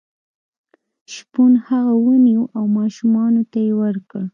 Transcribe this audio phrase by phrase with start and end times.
[1.13, 4.23] شپون هغه ونیو او ماشومانو ته یې ورکړ.